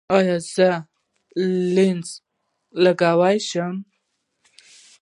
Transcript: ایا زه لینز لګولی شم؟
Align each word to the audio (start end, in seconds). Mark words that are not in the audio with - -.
ایا 0.17 0.37
زه 0.53 0.69
لینز 1.75 2.09
لګولی 2.83 3.37
شم؟ 3.49 3.75